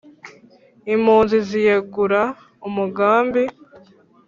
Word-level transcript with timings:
Impunzi 0.93 1.37
ziyegura 1.47 2.21
umugambi 2.67 3.43